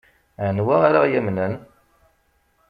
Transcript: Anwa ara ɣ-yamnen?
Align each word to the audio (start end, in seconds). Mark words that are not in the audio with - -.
Anwa 0.45 0.75
ara 0.87 0.99
ɣ-yamnen? 1.03 1.53